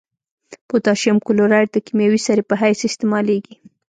[0.67, 3.55] پوتاشیم کلورایډ د کیمیاوي سرې په حیث استعمالیږي.